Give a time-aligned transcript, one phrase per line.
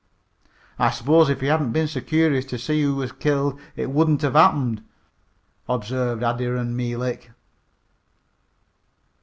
[0.79, 4.23] "I s'pose if you hadn't been so curious to see who was killed it wouldn't
[4.23, 4.83] have happened,"
[5.69, 7.29] observed Adiran Meelik.